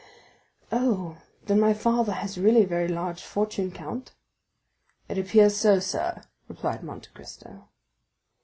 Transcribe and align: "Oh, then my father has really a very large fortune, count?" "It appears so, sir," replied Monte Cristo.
"Oh, 0.71 1.17
then 1.45 1.59
my 1.59 1.75
father 1.75 2.13
has 2.13 2.35
really 2.39 2.63
a 2.63 2.67
very 2.67 2.87
large 2.87 3.21
fortune, 3.21 3.69
count?" 3.71 4.15
"It 5.07 5.19
appears 5.19 5.55
so, 5.57 5.77
sir," 5.77 6.23
replied 6.47 6.83
Monte 6.83 7.11
Cristo. 7.13 7.69